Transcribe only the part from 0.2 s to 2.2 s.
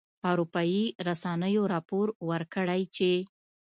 اروپایي رسنیو راپور